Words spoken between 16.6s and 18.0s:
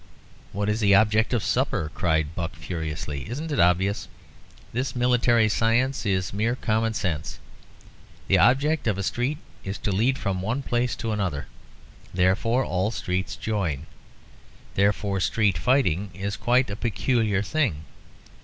a peculiar thing.